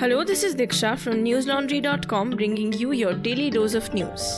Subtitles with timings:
[0.00, 4.36] Hello, this is Diksha from newslaundry.com bringing you your daily dose of news.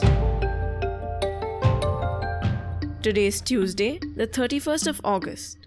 [3.03, 5.59] Today is Tuesday, the 31st of August.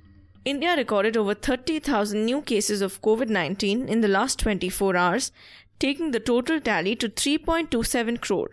[0.46, 5.34] India recorded over 30,000 new cases of COVID 19 in the last 24 hours,
[5.78, 8.52] taking the total tally to 3.27 crore.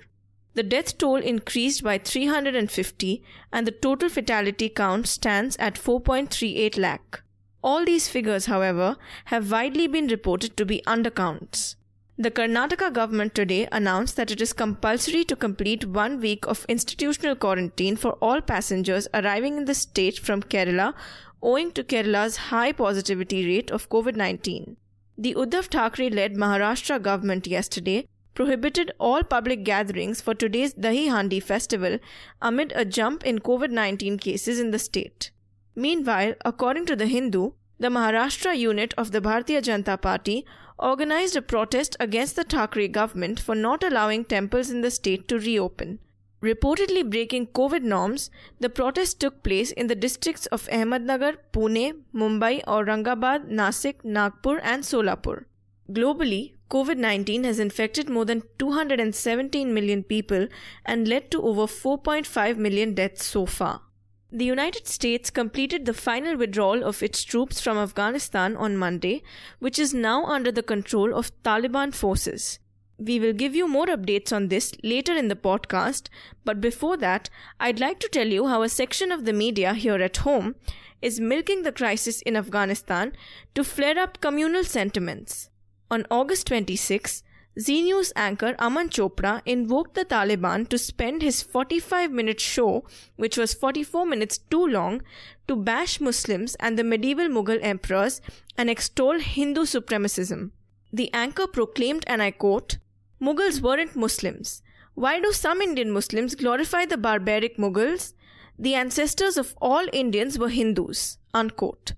[0.54, 7.22] The death toll increased by 350 and the total fatality count stands at 4.38 lakh.
[7.62, 11.74] All these figures, however, have widely been reported to be undercounts.
[12.20, 17.36] The Karnataka government today announced that it is compulsory to complete one week of institutional
[17.36, 20.94] quarantine for all passengers arriving in the state from Kerala
[21.42, 24.76] owing to Kerala's high positivity rate of COVID 19.
[25.16, 31.40] The Uddhav Thackeray led Maharashtra government yesterday prohibited all public gatherings for today's Dahi Handi
[31.40, 31.98] festival
[32.40, 35.30] amid a jump in COVID 19 cases in the state.
[35.78, 40.44] Meanwhile, according to The Hindu, the Maharashtra unit of the Bharatiya Janata Party
[40.76, 45.38] organized a protest against the Thackeray government for not allowing temples in the state to
[45.38, 46.00] reopen.
[46.42, 52.64] Reportedly breaking COVID norms, the protest took place in the districts of Ahmednagar, Pune, Mumbai,
[52.64, 55.44] Aurangabad, Nasik, Nagpur, and Solapur.
[55.92, 60.48] Globally, COVID 19 has infected more than 217 million people
[60.84, 63.82] and led to over 4.5 million deaths so far.
[64.30, 69.22] The United States completed the final withdrawal of its troops from Afghanistan on Monday,
[69.58, 72.58] which is now under the control of Taliban forces.
[72.98, 76.08] We will give you more updates on this later in the podcast,
[76.44, 80.02] but before that, I'd like to tell you how a section of the media here
[80.02, 80.56] at home
[81.00, 83.14] is milking the crisis in Afghanistan
[83.54, 85.48] to flare up communal sentiments.
[85.90, 87.22] On August 26,
[87.60, 92.84] Zee News anchor Aman Chopra invoked the Taliban to spend his 45 minute show,
[93.16, 95.02] which was 44 minutes too long,
[95.48, 98.20] to bash Muslims and the medieval Mughal emperors
[98.56, 100.52] and extol Hindu supremacism.
[100.92, 102.78] The anchor proclaimed, and I quote,
[103.20, 104.62] Mughals weren't Muslims.
[104.94, 108.12] Why do some Indian Muslims glorify the barbaric Mughals?
[108.56, 111.18] The ancestors of all Indians were Hindus.
[111.34, 111.94] Unquote.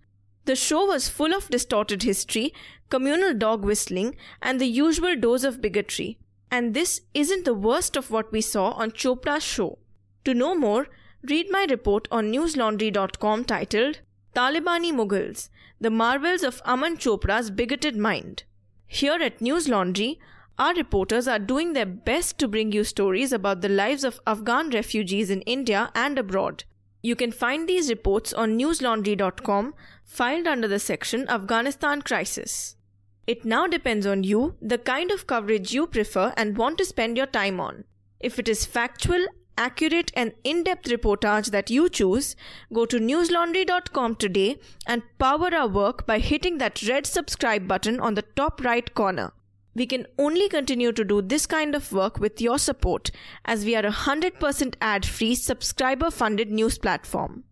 [0.47, 2.55] The show was full of distorted history,
[2.91, 6.19] communal dog whistling, and the usual dose of bigotry.
[6.51, 9.79] And this isn't the worst of what we saw on Chopra's show.
[10.25, 10.89] To know more,
[11.23, 14.01] read my report on newslaundry.com titled
[14.35, 15.49] Talibani Mughals
[15.81, 18.45] The Marvels of Aman Chopra's Bigoted Mind.
[18.87, 20.19] Here at News Laundry,
[20.59, 24.71] our reporters are doing their best to bring you stories about the lives of Afghan
[24.71, 26.65] refugees in India and abroad.
[27.03, 29.75] You can find these reports on newslaundry.com,
[30.05, 32.77] filed under the section Afghanistan Crisis.
[33.31, 37.17] It now depends on you, the kind of coverage you prefer and want to spend
[37.17, 37.85] your time on.
[38.19, 39.25] If it is factual,
[39.57, 42.35] accurate, and in depth reportage that you choose,
[42.73, 48.15] go to newslaundry.com today and power our work by hitting that red subscribe button on
[48.15, 49.33] the top right corner.
[49.77, 53.13] We can only continue to do this kind of work with your support
[53.45, 57.45] as we are a 100% ad free subscriber funded news platform.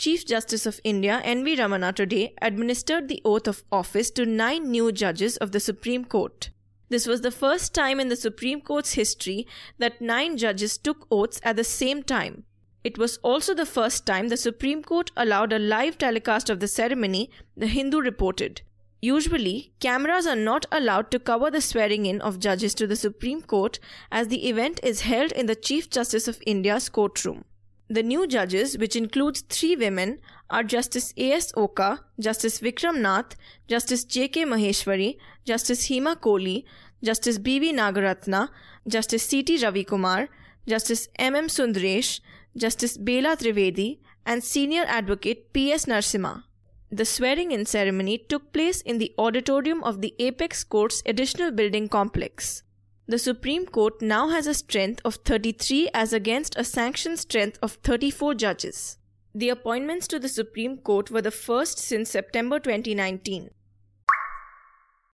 [0.00, 1.56] Chief Justice of India N.V.
[1.56, 6.48] Ramana today administered the oath of office to nine new judges of the Supreme Court.
[6.88, 9.46] This was the first time in the Supreme Court's history
[9.76, 12.44] that nine judges took oaths at the same time.
[12.82, 16.68] It was also the first time the Supreme Court allowed a live telecast of the
[16.68, 18.62] ceremony, the Hindu reported.
[19.02, 23.42] Usually, cameras are not allowed to cover the swearing in of judges to the Supreme
[23.42, 23.78] Court
[24.10, 27.44] as the event is held in the Chief Justice of India's courtroom.
[27.92, 31.52] The new judges, which includes three women, are Justice A.S.
[31.56, 33.34] Oka, Justice Vikram Nath,
[33.66, 34.44] Justice J.K.
[34.44, 36.62] Maheshwari, Justice Hema Kohli,
[37.02, 37.72] Justice B.V.
[37.72, 38.48] Nagaratna,
[38.86, 39.58] Justice C.T.
[39.58, 40.28] Ravikumar,
[40.68, 41.48] Justice M.M.
[41.48, 42.20] Sundaresh,
[42.56, 45.86] Justice Bela Trivedi, and Senior Advocate P.S.
[45.86, 46.44] Narasimha.
[46.92, 51.88] The swearing in ceremony took place in the auditorium of the Apex Court's additional building
[51.88, 52.62] complex.
[53.10, 57.72] The Supreme Court now has a strength of 33 as against a sanctioned strength of
[57.82, 58.98] 34 judges.
[59.34, 63.50] The appointments to the Supreme Court were the first since September 2019.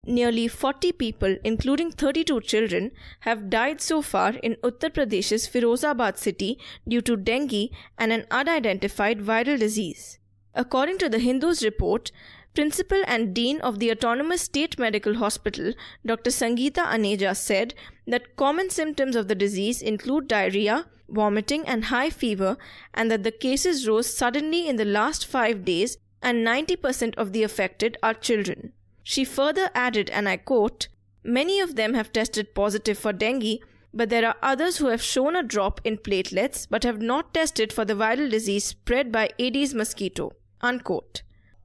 [0.04, 6.58] Nearly 40 people, including 32 children, have died so far in Uttar Pradesh's Firozabad city
[6.86, 10.18] due to dengue and an unidentified viral disease.
[10.52, 12.12] According to the Hindu's report,
[12.56, 15.74] Principal and Dean of the Autonomous State Medical Hospital,
[16.06, 16.30] Dr.
[16.30, 17.74] Sangeeta Aneja, said
[18.06, 22.56] that common symptoms of the disease include diarrhea, vomiting, and high fever,
[22.94, 27.42] and that the cases rose suddenly in the last five days, and 90% of the
[27.42, 28.72] affected are children.
[29.02, 30.88] She further added, and I quote,
[31.22, 33.58] Many of them have tested positive for dengue,
[33.92, 37.70] but there are others who have shown a drop in platelets but have not tested
[37.70, 40.32] for the viral disease spread by Aedes mosquito.
[40.62, 41.20] Unquote.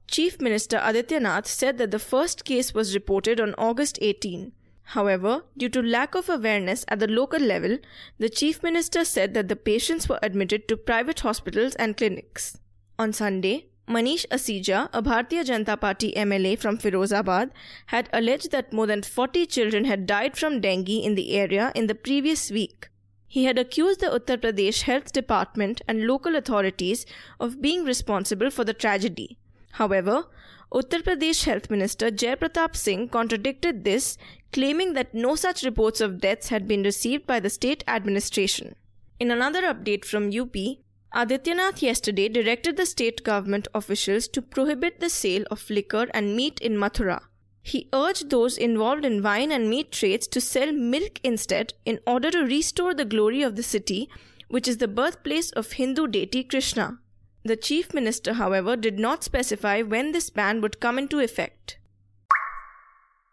[0.08, 4.52] Chief Minister Adityanath said that the first case was reported on August 18.
[4.84, 7.78] However, due to lack of awareness at the local level,
[8.18, 12.58] the Chief Minister said that the patients were admitted to private hospitals and clinics.
[12.98, 17.50] On Sunday, Manish Asija, a Bharatiya Janata Party MLA from Firozabad,
[17.86, 21.86] had alleged that more than 40 children had died from dengue in the area in
[21.86, 22.88] the previous week.
[23.26, 27.06] He had accused the Uttar Pradesh Health Department and local authorities
[27.40, 29.38] of being responsible for the tragedy.
[29.72, 30.26] However,
[30.72, 34.16] Uttar Pradesh Health Minister Jay Pratap Singh contradicted this,
[34.52, 38.74] claiming that no such reports of deaths had been received by the state administration.
[39.20, 40.56] In another update from UP,
[41.14, 46.58] Adityanath yesterday directed the state government officials to prohibit the sale of liquor and meat
[46.60, 47.20] in Mathura.
[47.62, 52.30] He urged those involved in wine and meat trades to sell milk instead in order
[52.30, 54.08] to restore the glory of the city,
[54.48, 56.98] which is the birthplace of Hindu deity Krishna.
[57.44, 61.78] The chief minister, however, did not specify when this ban would come into effect.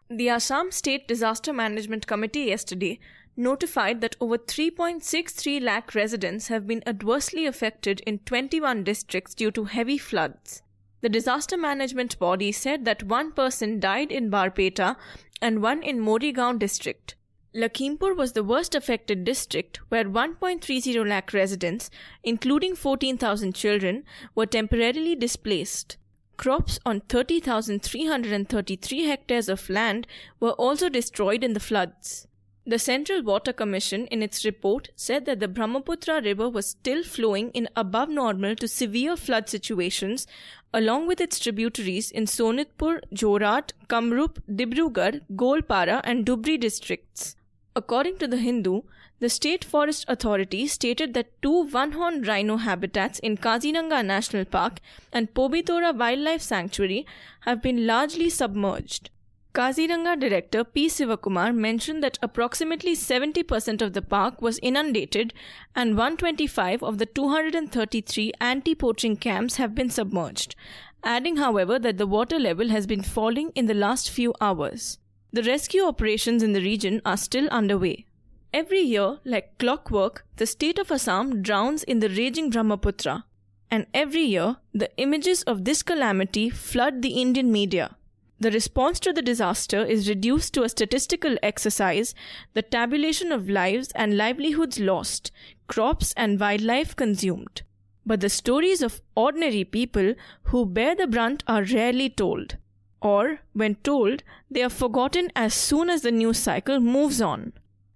[0.08, 2.98] The Assam State Disaster Management Committee yesterday
[3.36, 9.64] notified that over 3.63 lakh residents have been adversely affected in 21 districts due to
[9.64, 10.62] heavy floods.
[11.00, 14.96] The disaster management body said that one person died in Barpeta
[15.40, 17.14] and one in Morigaon district.
[17.52, 21.90] Lakhimpur was the worst affected district where 1.30 lakh residents,
[22.22, 24.04] including 14,000 children,
[24.36, 25.96] were temporarily displaced.
[26.36, 30.06] Crops on 30,333 hectares of land
[30.38, 32.28] were also destroyed in the floods.
[32.64, 37.50] The Central Water Commission, in its report, said that the Brahmaputra River was still flowing
[37.50, 40.28] in above normal to severe flood situations,
[40.72, 47.34] along with its tributaries in Sonitpur, Jorhat, Kamrup, Dibrugarh, Goalpara, and Dhubri districts.
[47.76, 48.82] According to the Hindu,
[49.20, 54.80] the State Forest Authority stated that two one-horned rhino habitats in Kaziranga National Park
[55.12, 57.06] and Pobitora Wildlife Sanctuary
[57.40, 59.10] have been largely submerged.
[59.52, 60.86] Kaziranga director P.
[60.86, 65.34] Sivakumar mentioned that approximately 70% of the park was inundated
[65.74, 70.54] and 125 of the 233 anti poaching camps have been submerged,
[71.02, 74.99] adding, however, that the water level has been falling in the last few hours.
[75.32, 78.04] The rescue operations in the region are still underway.
[78.52, 83.24] Every year, like clockwork, the state of Assam drowns in the raging Brahmaputra.
[83.70, 87.96] And every year, the images of this calamity flood the Indian media.
[88.40, 92.12] The response to the disaster is reduced to a statistical exercise,
[92.54, 95.30] the tabulation of lives and livelihoods lost,
[95.68, 97.62] crops and wildlife consumed.
[98.04, 102.56] But the stories of ordinary people who bear the brunt are rarely told
[103.00, 107.52] or, when told, they are forgotten as soon as the news cycle moves on.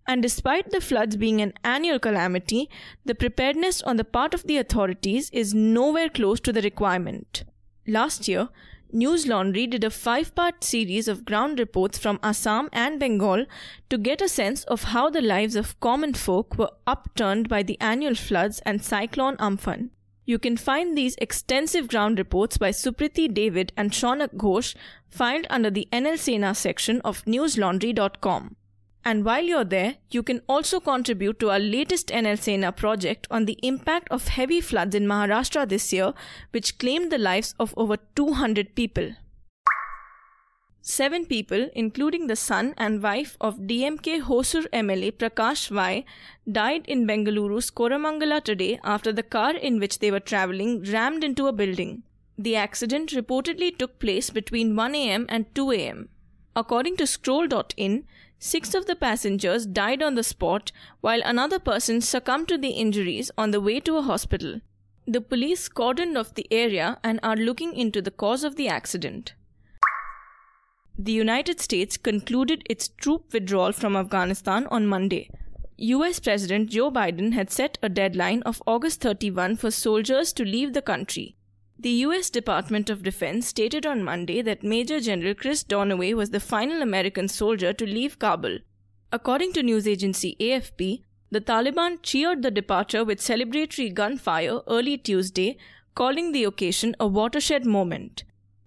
[0.06, 2.68] And despite the floods being an annual calamity,
[3.04, 7.44] the preparedness on the part of the authorities is nowhere close to the requirement.
[7.86, 8.48] Last year,
[8.92, 13.44] News Laundry did a five part series of ground reports from Assam and Bengal
[13.90, 17.80] to get a sense of how the lives of common folk were upturned by the
[17.80, 19.90] annual floods and Cyclone Amphan.
[20.26, 24.74] You can find these extensive ground reports by Supriti David and Shaunak Ghosh
[25.08, 28.56] filed under the NL Sena section of newslaundry.com.
[29.04, 33.44] And while you're there, you can also contribute to our latest NL Sena project on
[33.44, 36.14] the impact of heavy floods in Maharashtra this year,
[36.52, 39.12] which claimed the lives of over 200 people.
[40.86, 46.04] Seven people, including the son and wife of DMK Hosur MLA Prakash Y,
[46.52, 51.46] died in Bengaluru's Koramangala today after the car in which they were traveling rammed into
[51.46, 52.02] a building.
[52.36, 56.10] The accident reportedly took place between 1 am and 2 am.
[56.54, 58.04] According to Scroll.in,
[58.38, 63.30] six of the passengers died on the spot, while another person succumbed to the injuries
[63.38, 64.60] on the way to a hospital.
[65.06, 69.32] The police cordoned off the area and are looking into the cause of the accident.
[70.96, 75.28] The United States concluded its troop withdrawal from Afghanistan on Monday.
[75.76, 80.72] US President Joe Biden had set a deadline of August 31 for soldiers to leave
[80.72, 81.36] the country.
[81.76, 86.38] The US Department of Defense stated on Monday that Major General Chris Donahue was the
[86.38, 88.58] final American soldier to leave Kabul.
[89.10, 95.58] According to news agency AFP, the Taliban cheered the departure with celebratory gunfire early Tuesday,
[95.96, 98.22] calling the occasion a watershed moment.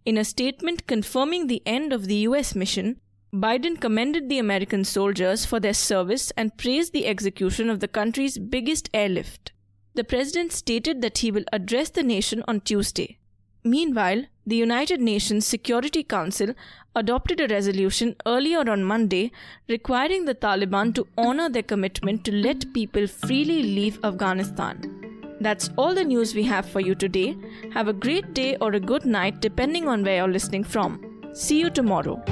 [0.08, 3.02] In a statement confirming the end of the US mission,
[3.34, 8.38] Biden commended the American soldiers for their service and praised the execution of the country's
[8.38, 9.52] biggest airlift.
[9.96, 13.18] The president stated that he will address the nation on Tuesday.
[13.66, 16.54] Meanwhile, the United Nations Security Council
[16.96, 19.34] adopted a resolution earlier on Monday
[19.68, 24.97] requiring the Taliban to honor their commitment to let people freely leave Afghanistan.
[25.40, 27.38] That's all the news we have for you today.
[27.74, 31.00] Have a great day or a good night depending on where you're listening from.
[31.34, 32.24] See you tomorrow.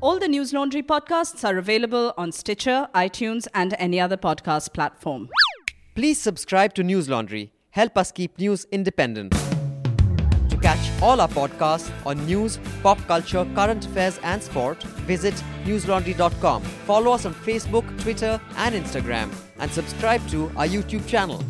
[0.00, 5.30] All the News Laundry podcasts are available on Stitcher, iTunes, and any other podcast platform.
[5.94, 7.52] Please subscribe to News Laundry.
[7.70, 9.32] Help us keep news independent.
[10.50, 15.34] To catch all our podcasts on news, pop culture, current affairs, and sport, visit
[15.64, 16.62] newslaundry.com.
[16.62, 21.42] Follow us on Facebook, Twitter, and Instagram, and subscribe to our YouTube channel.